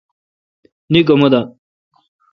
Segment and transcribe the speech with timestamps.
[0.91, 1.41] نیکھ اُما دا۔